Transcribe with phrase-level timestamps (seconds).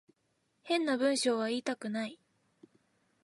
[0.63, 2.19] 変な文章は言いたくない